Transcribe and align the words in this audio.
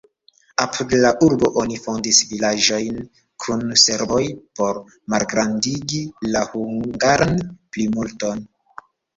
Apud 0.63 0.93
la 1.01 1.09
urbo 1.25 1.49
oni 1.63 1.75
fondis 1.83 2.21
vilaĝojn 2.29 2.97
kun 3.45 3.61
serboj 3.83 4.23
por 4.61 4.81
malgrandigi 5.15 6.03
la 6.33 6.45
hungaran 6.55 7.39
plimulton. 7.75 8.45